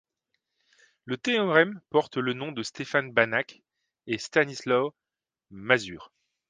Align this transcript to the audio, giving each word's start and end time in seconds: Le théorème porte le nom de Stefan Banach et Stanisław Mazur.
Le 1.05 1.15
théorème 1.15 1.79
porte 1.91 2.17
le 2.17 2.33
nom 2.33 2.51
de 2.51 2.63
Stefan 2.63 3.03
Banach 3.13 3.61
et 4.07 4.17
Stanisław 4.17 4.93
Mazur. 5.51 6.11